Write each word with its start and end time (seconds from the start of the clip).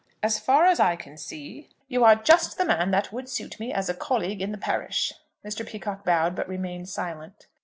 As 0.23 0.39
far 0.39 0.65
as 0.65 0.79
I 0.79 0.95
can 0.95 1.15
see, 1.15 1.69
you 1.87 2.03
are 2.03 2.15
just 2.15 2.57
the 2.57 2.65
man 2.65 2.89
that 2.89 3.13
would 3.13 3.29
suit 3.29 3.59
me 3.59 3.71
as 3.71 3.87
a 3.87 3.93
colleague 3.93 4.41
in 4.41 4.51
the 4.51 4.57
parish." 4.57 5.13
Mr. 5.45 5.63
Peacocke 5.63 6.03
bowed, 6.03 6.35
but 6.35 6.49
remained 6.49 6.89
silent. 6.89 7.45